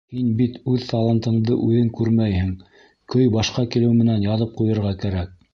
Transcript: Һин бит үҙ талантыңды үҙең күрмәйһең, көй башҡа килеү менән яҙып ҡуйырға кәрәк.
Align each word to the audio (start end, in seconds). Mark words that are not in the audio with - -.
Һин 0.17 0.29
бит 0.37 0.53
үҙ 0.71 0.85
талантыңды 0.91 1.57
үҙең 1.67 1.91
күрмәйһең, 1.99 2.49
көй 3.15 3.31
башҡа 3.39 3.69
килеү 3.77 3.95
менән 4.03 4.29
яҙып 4.31 4.61
ҡуйырға 4.63 4.99
кәрәк. 5.07 5.35